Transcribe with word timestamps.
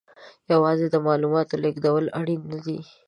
یوازې 0.53 0.87
د 0.91 0.95
معلوماتو 1.05 1.55
لېږدول 1.63 2.05
اړین 2.19 2.41
نه 2.51 2.59
دي. 2.65 2.79